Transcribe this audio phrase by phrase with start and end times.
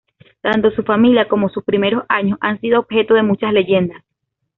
[0.41, 4.03] Tanto su familia como sus primeros años han sido objeto de muchas leyendas.